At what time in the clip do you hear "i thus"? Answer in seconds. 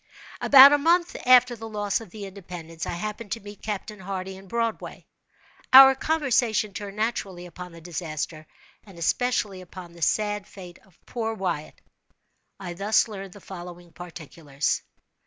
12.59-13.07